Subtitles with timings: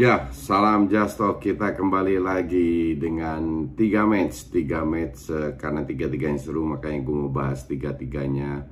[0.00, 1.36] Ya, salam Justo.
[1.36, 7.16] Kita kembali lagi dengan tiga match, tiga match uh, karena tiga tiganya seru makanya gue
[7.20, 8.64] mau bahas tiga tiganya.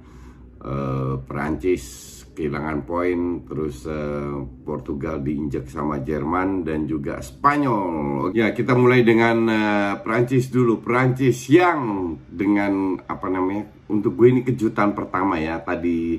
[0.56, 1.84] Uh, Perancis
[2.32, 8.32] kehilangan poin, terus uh, Portugal diinjak sama Jerman dan juga Spanyol.
[8.32, 10.80] Ya, kita mulai dengan uh, Perancis dulu.
[10.80, 13.68] Perancis yang dengan apa namanya?
[13.92, 15.60] Untuk gue ini kejutan pertama ya.
[15.60, 16.16] Tadi,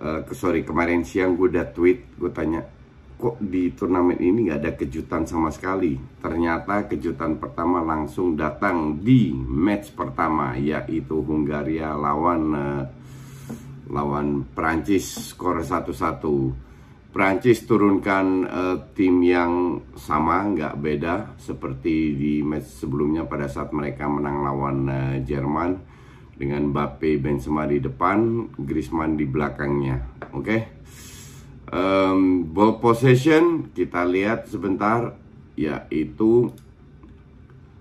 [0.00, 2.71] uh, sorry kemarin siang gue udah tweet, gue tanya
[3.22, 5.94] kok di turnamen ini nggak ada kejutan sama sekali.
[6.18, 12.82] Ternyata kejutan pertama langsung datang di match pertama yaitu Hungaria lawan uh,
[13.86, 17.14] lawan Prancis skor 1-1.
[17.14, 24.10] Prancis turunkan uh, tim yang sama nggak beda seperti di match sebelumnya pada saat mereka
[24.10, 25.78] menang lawan uh, Jerman
[26.34, 30.26] dengan Mbappe Benzema di depan, Griezmann di belakangnya.
[30.34, 30.42] Oke.
[30.42, 30.60] Okay?
[31.72, 35.16] Um, ball possession kita lihat sebentar
[35.56, 36.52] yaitu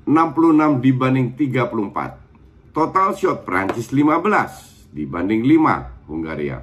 [0.07, 6.59] 66 dibanding 34 total shot Prancis 15 dibanding 5 Hungaria.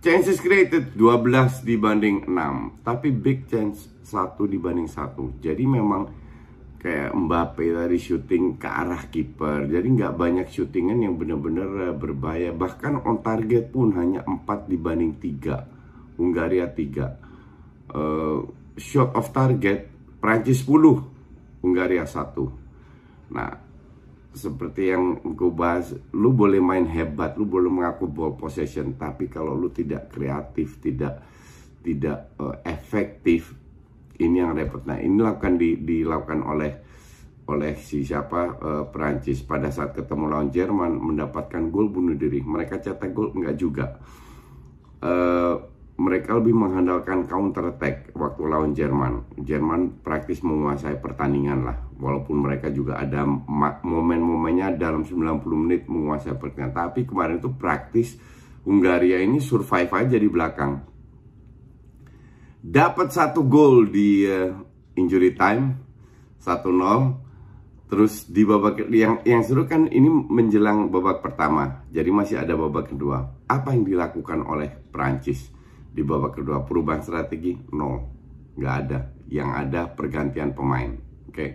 [0.00, 6.08] Chances created 12 dibanding 6 tapi big chance 1 dibanding 1 jadi memang
[6.80, 9.68] kayak Mbappe tadi syuting ke arah kiper.
[9.68, 12.56] Jadi nggak banyak syutingan yang benar-benar berbahaya.
[12.56, 15.69] Bahkan on target pun hanya 4 dibanding 3
[16.20, 17.08] Hungaria 3 uh,
[17.96, 18.40] eh,
[18.76, 19.88] shot of target
[20.20, 23.50] Prancis 10 Hungaria 1 nah
[24.30, 29.56] seperti yang gue bahas lu boleh main hebat lu boleh mengaku ball possession tapi kalau
[29.56, 31.18] lu tidak kreatif tidak
[31.80, 33.56] tidak uh, efektif
[34.20, 34.84] ini yang repot.
[34.84, 36.72] Nah ini akan di, dilakukan oleh
[37.50, 42.44] oleh si siapa uh, Prancis pada saat ketemu lawan Jerman mendapatkan gol bunuh diri.
[42.44, 43.86] Mereka cetak gol enggak juga.
[45.00, 45.56] Uh,
[46.00, 49.36] mereka lebih mengandalkan counter attack waktu lawan Jerman.
[49.36, 51.76] Jerman praktis menguasai pertandingan lah.
[52.00, 53.28] Walaupun mereka juga ada
[53.84, 56.72] momen-momennya dalam 90 menit menguasai pertandingan.
[56.72, 58.16] Tapi kemarin itu praktis
[58.64, 60.72] Hungaria ini survive aja di belakang.
[62.60, 64.56] Dapat satu gol di uh,
[64.96, 65.76] injury time
[66.40, 67.92] 1-0.
[67.92, 71.84] Terus di babak yang yang seru kan ini menjelang babak pertama.
[71.92, 73.20] Jadi masih ada babak kedua.
[73.50, 75.59] Apa yang dilakukan oleh Prancis?
[75.90, 77.98] Di babak kedua perubahan strategi nol.
[78.54, 78.98] Nggak ada.
[79.30, 80.90] Yang ada pergantian pemain.
[81.26, 81.34] Oke.
[81.34, 81.50] Okay?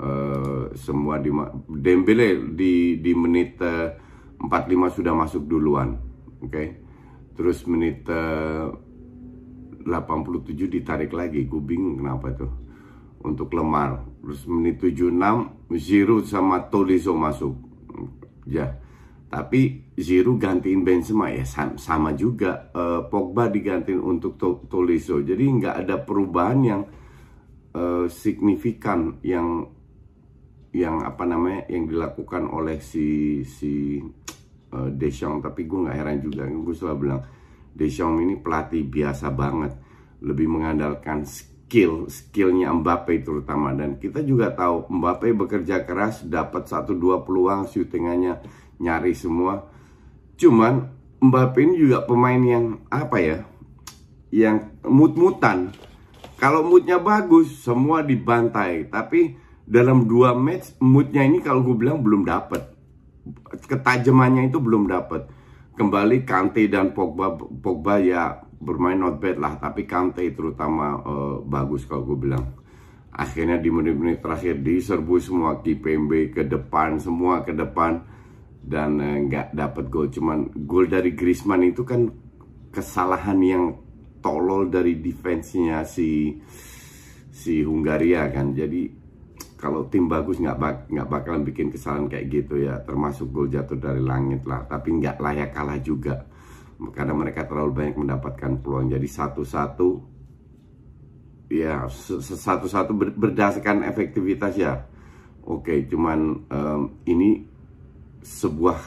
[0.00, 1.30] uh, eh, semua di
[1.66, 5.98] Dembele di di menit uh, eh, 45 sudah masuk duluan.
[6.42, 6.50] Oke.
[6.50, 6.68] Okay?
[7.36, 8.72] terus menit eh,
[9.84, 11.46] uh, 87 ditarik lagi.
[11.46, 12.52] Gue bingung kenapa tuh
[13.22, 14.02] untuk Lemar.
[14.22, 15.10] Terus menit 76
[15.74, 17.54] Giroud sama Tolisso masuk.
[18.46, 18.85] Ya
[19.26, 21.42] tapi Giroud gantiin Benzema ya
[21.76, 24.38] sama juga uh, Pogba digantiin untuk
[24.70, 25.18] Tolisso.
[25.18, 26.82] Jadi nggak ada perubahan yang
[27.74, 29.66] uh, signifikan yang
[30.70, 33.98] yang apa namanya yang dilakukan oleh si si
[34.70, 35.42] uh, Deschamps.
[35.42, 37.22] Tapi gue nggak heran juga, gue selalu bilang
[37.74, 39.74] Deschamps ini pelatih biasa banget,
[40.22, 46.94] lebih mengandalkan skill skillnya Mbappe terutama dan kita juga tahu Mbappe bekerja keras dapat satu
[46.94, 48.38] dua peluang syutingannya
[48.80, 49.66] nyari semua.
[50.36, 53.38] Cuman Mbappe ini juga pemain yang apa ya
[54.28, 55.72] yang mut-mutan.
[56.36, 58.92] Kalau moodnya bagus semua dibantai.
[58.92, 59.32] Tapi
[59.64, 62.68] dalam dua match moodnya ini kalau gue bilang belum dapet.
[63.64, 65.24] Ketajamannya itu belum dapet.
[65.76, 69.56] Kembali Kante dan Pogba Pogba ya bermain not bad lah.
[69.56, 72.44] Tapi Kante terutama uh, bagus kalau gue bilang.
[73.16, 75.64] Akhirnya di menit-menit terakhir diserbu semua.
[75.64, 78.15] Kipembe ke depan semua ke depan
[78.66, 80.10] dan eh, nggak dapat gol.
[80.10, 82.10] Cuman gol dari Griezmann itu kan
[82.74, 83.64] kesalahan yang
[84.18, 86.34] tolol dari defense-nya si
[87.30, 88.50] si Hungaria kan.
[88.50, 88.90] Jadi
[89.56, 92.82] kalau tim bagus nggak bak nggak bakalan bikin kesalahan kayak gitu ya.
[92.82, 94.66] Termasuk gol jatuh dari langit lah.
[94.66, 96.26] Tapi nggak layak kalah juga.
[96.76, 98.92] Karena mereka terlalu banyak mendapatkan peluang.
[98.92, 99.88] Jadi satu-satu
[101.46, 104.74] ya satu-satu berdasarkan efektivitas ya.
[105.46, 107.55] Oke cuman um, ini
[108.26, 108.78] sebuah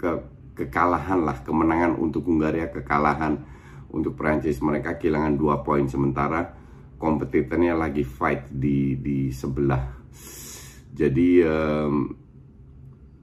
[0.00, 0.10] ke
[0.56, 3.44] kekalahan lah kemenangan untuk Hungaria kekalahan
[3.92, 6.56] untuk Prancis mereka kehilangan dua poin sementara
[6.96, 9.84] kompetitornya lagi fight di di sebelah.
[10.96, 12.08] Jadi um,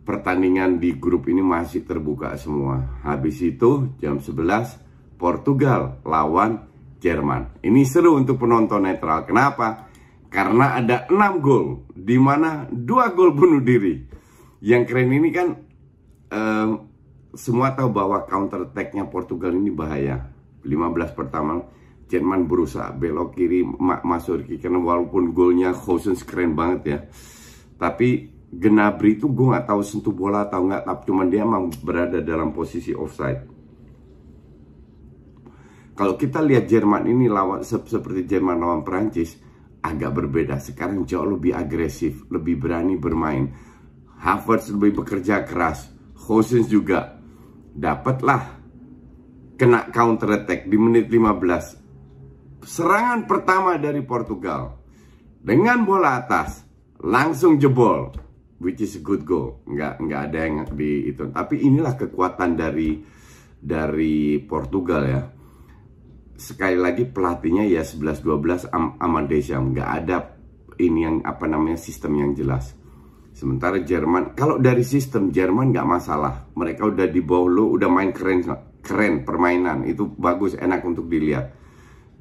[0.06, 3.02] pertandingan di grup ini masih terbuka semua.
[3.02, 6.70] Habis itu jam 11 Portugal lawan
[7.02, 7.66] Jerman.
[7.66, 9.26] Ini seru untuk penonton netral.
[9.26, 9.90] Kenapa?
[10.30, 14.23] Karena ada 6 gol di mana dua gol bunuh diri
[14.64, 15.60] yang keren ini kan
[16.32, 16.70] um,
[17.36, 20.32] semua tahu bahwa counter attack-nya Portugal ini bahaya.
[20.64, 21.60] 15 pertama
[22.08, 23.68] Jerman berusaha belok kiri
[24.08, 27.00] masuk kiri karena walaupun golnya Gosens keren banget ya.
[27.76, 32.24] Tapi Gnabry itu gue nggak tahu sentuh bola atau nggak tapi cuman dia emang berada
[32.24, 33.50] dalam posisi offside.
[35.98, 39.36] Kalau kita lihat Jerman ini lawan seperti Jerman lawan Prancis
[39.84, 40.62] agak berbeda.
[40.62, 43.73] Sekarang jauh lebih agresif lebih berani bermain
[44.24, 45.92] Havertz lebih bekerja keras.
[46.16, 47.20] Gosens juga.
[47.76, 48.64] Dapatlah
[49.60, 54.80] kena counter attack di menit 15 serangan pertama dari Portugal.
[55.44, 56.64] Dengan bola atas
[57.04, 58.16] langsung jebol
[58.64, 59.60] which is a good goal.
[59.68, 61.28] Nggak nggak ada yang di itu.
[61.28, 63.04] Tapi inilah kekuatan dari
[63.60, 65.22] dari Portugal ya.
[66.40, 70.18] Sekali lagi pelatihnya ya 11-12 Am Amadesiam nggak ada
[70.80, 72.74] ini yang apa namanya sistem yang jelas
[73.34, 78.14] sementara Jerman kalau dari sistem Jerman nggak masalah mereka udah di bawah lo udah main
[78.14, 78.46] keren
[78.80, 81.64] keren permainan itu bagus enak untuk dilihat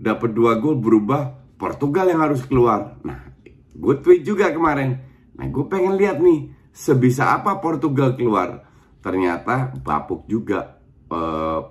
[0.00, 2.96] Dapat dua gol berubah Portugal yang harus keluar.
[3.04, 3.32] Nah,
[3.72, 5.00] gue tweet juga kemarin.
[5.36, 8.64] Nah, gue pengen lihat nih, sebisa apa Portugal keluar.
[9.00, 10.80] Ternyata bapuk juga.
[11.10, 11.64] Uh,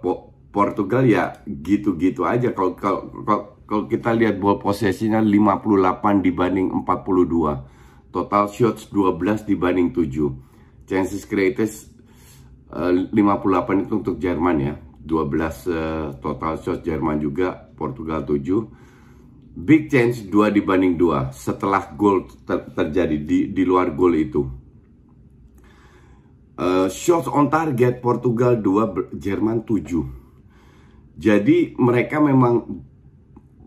[0.50, 2.52] Portugal ya gitu-gitu aja.
[2.54, 2.74] Kalau
[3.70, 7.79] kalau kita lihat ball posesinya 58 dibanding 42.
[8.10, 10.34] Total shots 12 dibanding 7.
[10.90, 11.70] Chances created
[12.74, 14.74] uh, 58 itu untuk Jerman ya.
[15.00, 18.90] 12 uh, eh, total shots Jerman juga, Portugal 7
[19.60, 24.42] big change 2 dibanding 2 setelah gol ter terjadi di, di luar gol itu.
[26.60, 31.16] Uh, shots on target Portugal 2, Jerman 7.
[31.16, 32.84] Jadi mereka memang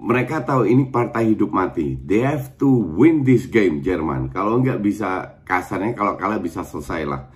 [0.03, 1.95] mereka tahu ini partai hidup mati.
[1.95, 4.35] They have to win this game Jerman.
[4.35, 7.31] Kalau nggak bisa kasarnya kalau kalah bisa selesai lah.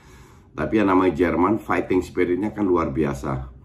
[0.57, 3.57] Tapi yang namanya Jerman fighting spiritnya kan luar biasa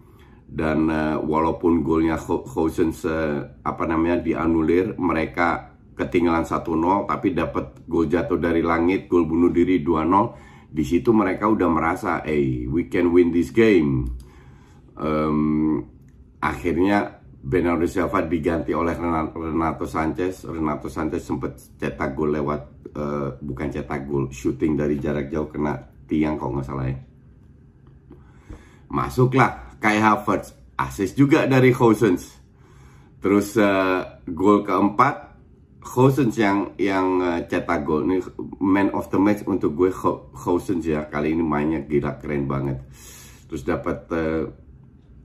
[0.52, 8.04] dan uh, walaupun golnya Housens uh, apa namanya dianulir mereka ketinggalan 1-0 tapi dapat gol
[8.04, 12.92] jatuh dari langit gol bunuh diri 2-0 di situ mereka udah merasa eh hey, we
[12.92, 14.12] can win this game
[15.00, 15.80] um,
[16.44, 20.46] akhirnya Bernardo Silva diganti oleh Renato Sanchez.
[20.46, 22.62] Renato Sanchez sempat cetak gol lewat
[22.94, 25.74] uh, bukan cetak gol shooting dari jarak jauh kena
[26.06, 26.96] tiang kalau nggak salah ya.
[28.94, 32.30] Masuklah Kai Havertz assist juga dari Gosens
[33.18, 35.34] terus uh, gol keempat
[35.82, 38.06] Gosens yang yang uh, cetak gol.
[38.06, 38.22] Ini
[38.62, 39.90] man of the match untuk gue
[40.30, 41.10] Gosens ya.
[41.10, 42.86] Kali ini mainnya gila keren banget.
[43.50, 44.46] Terus dapat uh,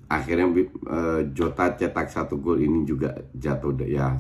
[0.07, 0.47] akhirnya
[0.87, 4.15] uh, Jota cetak satu gol ini juga jatuh ya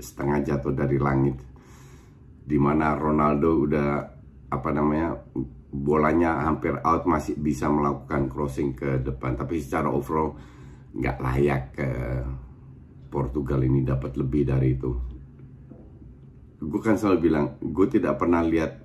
[0.00, 1.40] setengah jatuh dari langit.
[2.42, 3.88] Di mana Ronaldo udah
[4.52, 5.16] apa namanya
[5.72, 9.34] bolanya hampir out masih bisa melakukan crossing ke depan.
[9.40, 10.36] Tapi secara overall
[10.92, 11.88] nggak layak ke
[13.08, 14.92] Portugal ini dapat lebih dari itu.
[16.62, 18.81] Gue kan selalu bilang gue tidak pernah lihat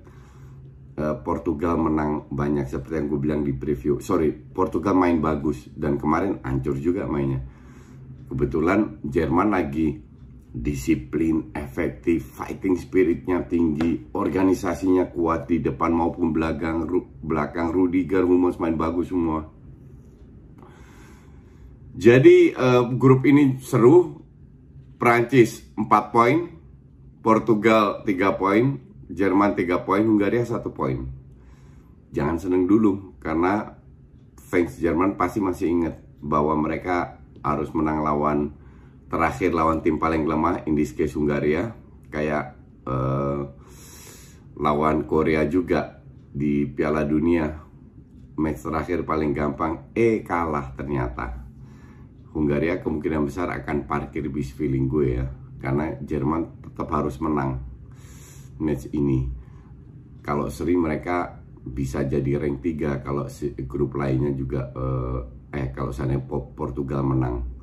[1.22, 4.02] Portugal menang banyak seperti yang gue bilang di preview.
[4.02, 7.42] Sorry, Portugal main bagus dan kemarin hancur juga mainnya.
[8.28, 10.08] Kebetulan Jerman lagi
[10.48, 18.56] disiplin, efektif, fighting spiritnya tinggi, organisasinya kuat di depan maupun belakang, ru, belakang Rudiger, Hummels
[18.56, 19.44] main bagus semua.
[21.98, 24.22] Jadi uh, grup ini seru,
[24.96, 26.36] Prancis 4 poin,
[27.20, 31.08] Portugal 3 poin, Jerman 3 poin, Hungaria 1 poin.
[32.12, 33.76] Jangan seneng dulu karena
[34.36, 38.52] fans Jerman pasti masih ingat bahwa mereka harus menang lawan
[39.08, 41.72] terakhir lawan tim paling lemah in this case Hungaria.
[42.08, 42.56] Kayak
[42.88, 43.48] uh,
[44.56, 46.00] lawan Korea juga
[46.32, 47.64] di Piala Dunia.
[48.38, 51.44] Match terakhir paling gampang eh kalah ternyata.
[52.32, 55.26] Hungaria kemungkinan besar akan parkir bis feeling gue ya
[55.58, 57.67] karena Jerman tetap harus menang
[58.60, 59.26] match ini.
[60.22, 63.28] Kalau seri mereka bisa jadi rank 3 kalau
[63.68, 65.18] grup lainnya juga eh,
[65.58, 67.56] eh kalau sana Portugal menang.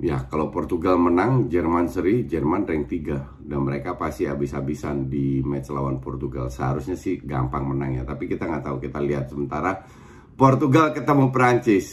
[0.00, 5.68] Ya, kalau Portugal menang, Jerman seri, Jerman rank 3 dan mereka pasti habis-habisan di match
[5.68, 6.48] lawan Portugal.
[6.48, 8.76] Seharusnya sih gampang menang ya, tapi kita nggak tahu.
[8.80, 9.84] Kita lihat sementara
[10.32, 11.86] Portugal ketemu Prancis.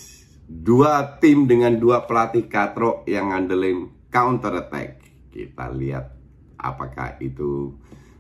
[0.50, 6.19] Dua tim dengan dua pelatih katro yang ngandelin counter attack kita lihat
[6.60, 7.74] apakah itu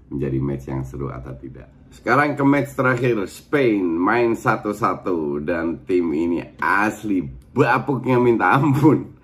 [0.09, 1.69] menjadi match yang seru atau tidak.
[1.93, 9.17] Sekarang ke match terakhir, Spain main satu-satu dan tim ini asli bapuknya minta ampun.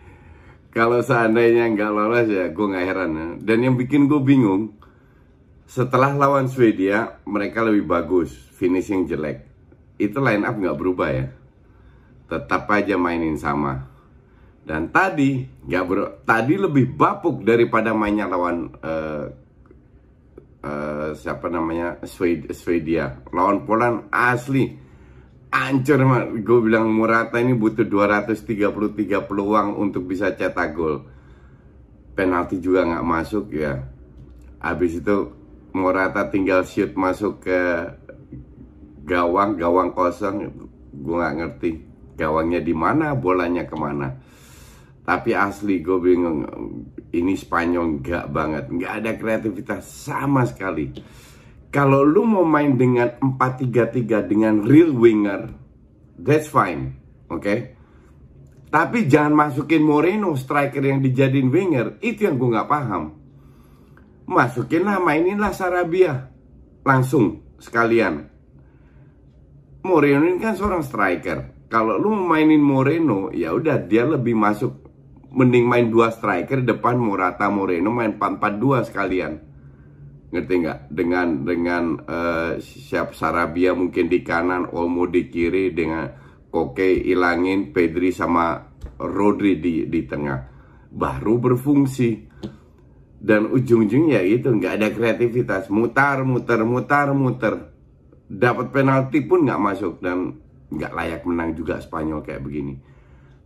[0.75, 3.27] Kalau seandainya nggak lolos ya gue nggak heran ya.
[3.39, 4.75] Dan yang bikin gue bingung,
[5.65, 9.47] setelah lawan Swedia mereka lebih bagus, finishing jelek.
[9.95, 11.25] Itu line up nggak berubah ya.
[12.27, 13.94] Tetap aja mainin sama
[14.65, 19.25] dan tadi nggak ber, tadi lebih bapuk daripada mainnya lawan uh,
[20.65, 23.21] uh, siapa namanya Swedia.
[23.29, 24.73] Lawan Poland asli
[25.53, 26.01] ancur
[26.33, 31.05] gue bilang Murata ini butuh 233 peluang untuk bisa cetak gol.
[32.17, 33.85] Penalti juga nggak masuk ya.
[34.65, 35.29] Habis itu
[35.77, 37.61] Murata tinggal shoot masuk ke
[39.05, 40.49] gawang, gawang kosong.
[40.89, 41.69] Gue nggak ngerti
[42.17, 44.24] gawangnya di mana, bolanya ke mana.
[45.05, 46.41] Tapi asli gue bingung
[47.13, 48.73] Ini Spanyol enggak banget.
[48.73, 50.89] Enggak ada kreativitas sama sekali.
[51.69, 55.51] Kalau lu mau main dengan 4-3-3 Dengan real winger
[56.17, 56.97] That's fine
[57.29, 57.41] Oke?
[57.41, 57.59] Okay?
[58.75, 61.95] Tapi jangan masukin Moreno Striker yang dijadiin winger.
[62.03, 63.03] Itu yang gue gak paham.
[64.27, 66.27] Masukinlah mainin lah Sarabia.
[66.83, 68.27] Langsung sekalian.
[69.85, 71.69] Moreno ini kan seorang striker.
[71.69, 74.84] Kalau lu mainin Moreno ya udah dia lebih masuk
[75.31, 79.33] mending main dua striker depan Morata Moreno main 4-4-2 sekalian.
[80.29, 80.79] Ngerti nggak?
[80.91, 86.07] Dengan dengan uh, siap Sarabia mungkin di kanan Olmo di kiri dengan
[86.51, 88.59] Koke ilangin Pedri sama
[88.99, 90.39] Rodri di di tengah.
[90.91, 92.37] Baru berfungsi.
[93.25, 95.71] Dan ujung-ujungnya itu nggak ada kreativitas.
[95.73, 97.73] Mutar muter mutar muter
[98.29, 100.37] dapat penalti pun nggak masuk dan
[100.69, 102.94] nggak layak menang juga Spanyol kayak begini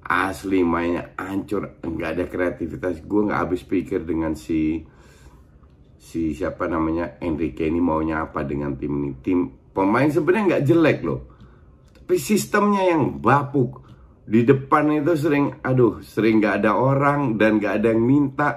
[0.09, 1.77] asli mainnya hancur.
[1.85, 3.05] Nggak ada kreativitas.
[3.05, 4.81] Gue nggak habis pikir dengan si
[5.99, 9.11] si siapa namanya Enrique ini maunya apa dengan tim ini.
[9.21, 9.39] Tim
[9.69, 11.21] pemain sebenarnya nggak jelek loh.
[11.93, 13.85] Tapi sistemnya yang bapuk.
[14.29, 18.49] Di depan itu sering aduh sering nggak ada orang dan nggak ada yang minta.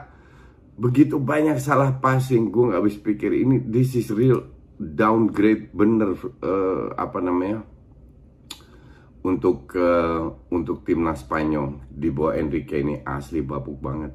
[0.72, 4.40] Begitu banyak salah passing gue nggak habis pikir ini this is real
[4.82, 7.62] downgrade bener uh, apa namanya
[9.22, 14.12] untuk uh, untuk timnas Spanyol di bawah Enrique ini asli babuk banget.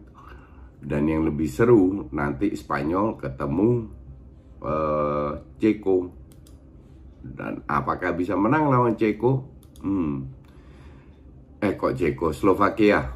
[0.77, 3.69] Dan yang lebih seru nanti Spanyol ketemu
[4.61, 5.97] uh, Ceko.
[7.23, 9.31] Dan apakah bisa menang lawan Ceko?
[9.83, 10.27] Hmm.
[11.63, 12.35] Eh kok Ceko?
[12.35, 13.15] Slovakia.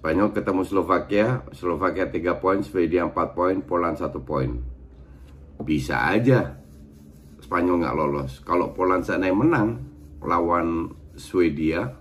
[0.00, 4.50] Spanyol ketemu Slovakia, Slovakia 3 poin, Swedia 4 poin, Poland 1 poin.
[5.60, 6.56] Bisa aja
[7.40, 8.32] Spanyol nggak lolos.
[8.40, 9.89] Kalau Poland sana menang,
[10.24, 11.96] lawan Swedia.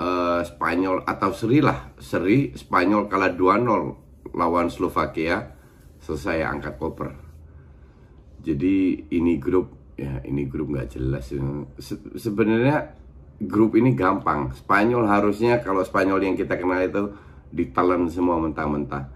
[0.00, 1.92] Uh, Spanyol atau seri lah.
[2.00, 5.56] Seri Spanyol kalah 2-0 lawan Slovakia.
[6.00, 7.12] Selesai angkat koper.
[8.40, 11.28] Jadi ini grup ya ini grup nggak jelas
[11.76, 12.96] Se sebenarnya
[13.44, 14.56] grup ini gampang.
[14.56, 17.12] Spanyol harusnya kalau Spanyol yang kita kenal itu
[17.52, 19.12] ditelan semua mentah-mentah.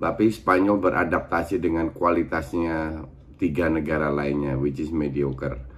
[0.00, 3.04] Tapi Spanyol beradaptasi dengan kualitasnya
[3.36, 5.73] tiga negara lainnya which is mediocre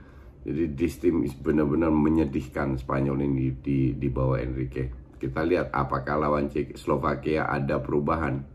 [0.47, 4.95] jadi this team benar-benar menyedihkan Spanyol ini di, di bawah Enrique.
[5.19, 8.47] Kita lihat apakah lawan Cek Slovakia ada perubahan.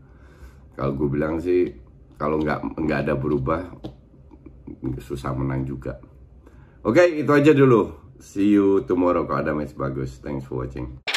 [0.72, 1.68] Kalau gue bilang sih
[2.16, 3.76] kalau nggak nggak ada berubah
[5.04, 6.00] susah menang juga.
[6.80, 8.16] Oke, itu aja dulu.
[8.16, 10.16] See you tomorrow kalau ada match bagus.
[10.24, 11.11] Thanks for watching.